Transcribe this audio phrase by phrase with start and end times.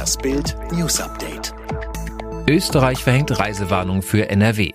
[0.00, 1.52] Das Bild News Update.
[2.48, 4.72] Österreich verhängt Reisewarnung für NRW.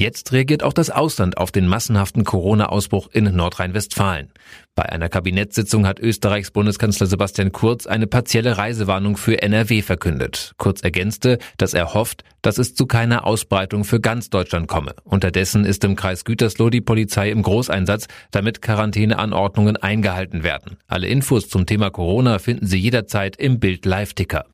[0.00, 4.32] Jetzt reagiert auch das Ausland auf den massenhaften Corona-Ausbruch in Nordrhein-Westfalen.
[4.74, 10.54] Bei einer Kabinettssitzung hat Österreichs Bundeskanzler Sebastian Kurz eine partielle Reisewarnung für NRW verkündet.
[10.56, 14.94] Kurz ergänzte, dass er hofft, dass es zu keiner Ausbreitung für ganz Deutschland komme.
[15.04, 20.78] Unterdessen ist im Kreis Gütersloh die Polizei im Großeinsatz, damit Quarantäneanordnungen eingehalten werden.
[20.86, 24.46] Alle Infos zum Thema Corona finden Sie jederzeit im Bild Live-Ticker.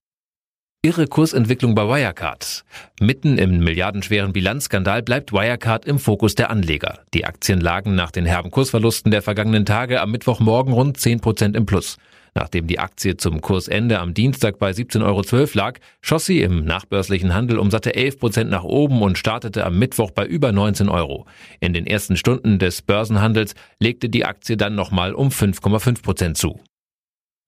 [0.87, 2.65] Irre Kursentwicklung bei Wirecard.
[3.01, 7.01] Mitten im milliardenschweren Bilanzskandal bleibt Wirecard im Fokus der Anleger.
[7.13, 11.57] Die Aktien lagen nach den herben Kursverlusten der vergangenen Tage am Mittwochmorgen rund 10 Prozent
[11.57, 11.97] im Plus.
[12.37, 17.35] Nachdem die Aktie zum Kursende am Dienstag bei 17,12 Euro lag, schoss sie im nachbörslichen
[17.35, 21.27] Handel um satte 11 Prozent nach oben und startete am Mittwoch bei über 19 Euro.
[21.59, 26.61] In den ersten Stunden des Börsenhandels legte die Aktie dann nochmal um 5,5 Prozent zu.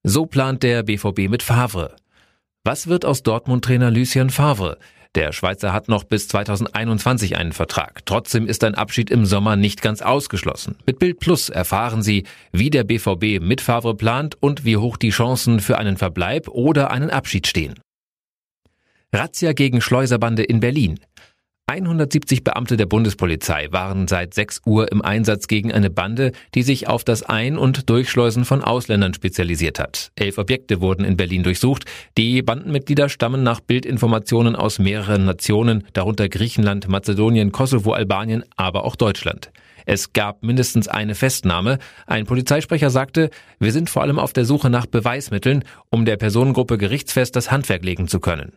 [0.02, 1.94] So plant der BVB mit Favre.
[2.68, 4.76] Was wird aus Dortmund-Trainer Lucien Favre?
[5.14, 8.04] Der Schweizer hat noch bis 2021 einen Vertrag.
[8.04, 10.76] Trotzdem ist ein Abschied im Sommer nicht ganz ausgeschlossen.
[10.84, 15.08] Mit Bild Plus erfahren Sie, wie der BVB mit Favre plant und wie hoch die
[15.08, 17.80] Chancen für einen Verbleib oder einen Abschied stehen.
[19.14, 21.00] Razzia gegen Schleuserbande in Berlin.
[21.68, 26.88] 170 Beamte der Bundespolizei waren seit 6 Uhr im Einsatz gegen eine Bande, die sich
[26.88, 30.10] auf das Ein- und Durchschleusen von Ausländern spezialisiert hat.
[30.16, 31.84] Elf Objekte wurden in Berlin durchsucht.
[32.16, 38.96] Die Bandenmitglieder stammen nach Bildinformationen aus mehreren Nationen, darunter Griechenland, Mazedonien, Kosovo, Albanien, aber auch
[38.96, 39.50] Deutschland.
[39.84, 41.78] Es gab mindestens eine Festnahme.
[42.06, 46.78] Ein Polizeisprecher sagte, wir sind vor allem auf der Suche nach Beweismitteln, um der Personengruppe
[46.78, 48.52] gerichtsfest das Handwerk legen zu können.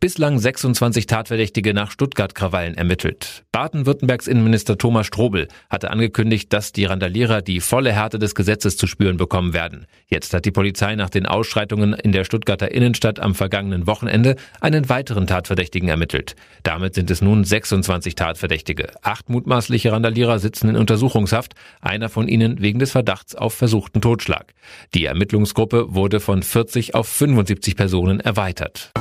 [0.00, 3.44] Bislang 26 Tatverdächtige nach Stuttgart-Krawallen ermittelt.
[3.52, 8.86] Baden-Württembergs Innenminister Thomas Strobel hatte angekündigt, dass die Randalierer die volle Härte des Gesetzes zu
[8.86, 9.86] spüren bekommen werden.
[10.06, 14.88] Jetzt hat die Polizei nach den Ausschreitungen in der Stuttgarter Innenstadt am vergangenen Wochenende einen
[14.88, 16.34] weiteren Tatverdächtigen ermittelt.
[16.62, 18.90] Damit sind es nun 26 Tatverdächtige.
[19.02, 24.52] Acht mutmaßliche Randalierer sitzen in Untersuchungshaft, einer von ihnen wegen des Verdachts auf versuchten Totschlag.
[24.94, 28.92] Die Ermittlungsgruppe wurde von 40 auf 75 Personen erweitert.